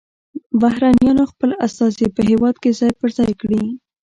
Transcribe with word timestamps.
بهرنیانو 0.61 1.23
خپل 1.31 1.49
استازي 1.65 2.07
په 2.15 2.21
هیواد 2.29 2.55
کې 2.63 2.69
ځای 2.79 2.91
پر 2.99 3.09
ځای 3.17 3.31
کړي 3.41 3.63